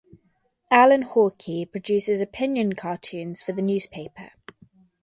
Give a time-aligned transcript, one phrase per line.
[0.71, 4.31] Allan Hawkey produces opinion cartoons for the newspaper.